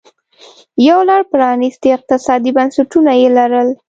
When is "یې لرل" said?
3.21-3.69